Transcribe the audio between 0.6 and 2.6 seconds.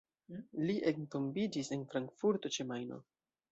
Li entombiĝis en Frankfurto